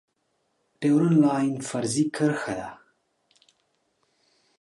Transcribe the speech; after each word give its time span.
ډیورنډ 0.79 1.17
لاین 1.25 1.53
فرضي 1.69 2.05
کرښه 2.15 2.53
ده 2.59 2.69